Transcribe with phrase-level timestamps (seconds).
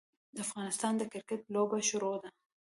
[0.35, 2.29] د افغانستان د کرکیټ لوبه شروع ده.